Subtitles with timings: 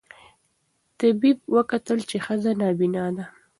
[0.99, 3.25] طبیب وکتل چي ښځه نابینا ده